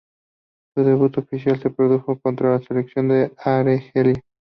Su 0.73 0.83
debut 0.83 1.15
oficial 1.19 1.59
se 1.61 1.69
produjo 1.69 2.19
contra 2.19 2.53
la 2.57 2.59
selección 2.59 3.07
de 3.09 3.33
Argelia. 3.37 4.23